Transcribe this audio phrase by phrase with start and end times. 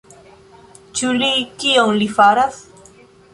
[0.99, 1.29] Ĉu li...
[1.65, 2.59] kion li faras?